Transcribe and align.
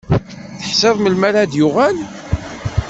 Teḥṣiḍ 0.61 0.95
melmi 0.99 1.25
ara 1.29 1.49
d-yuɣal? 1.51 1.97